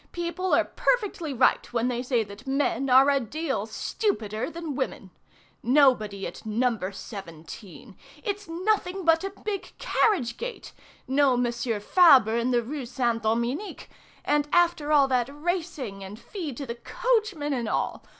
[0.13, 5.11] People are perfectly right when they say that men are a deal stupider than women!
[5.61, 6.75] Nobody at No.
[6.89, 7.95] 17.
[8.23, 10.73] It's nothing but a big carriage gate!
[11.07, 13.91] No Monsieur Fabre in the Rue Saint Dominique!
[14.25, 18.03] And after all that racing and fee to the coachman and all!